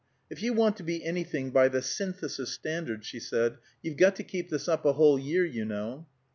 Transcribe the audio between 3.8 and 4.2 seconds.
"you've got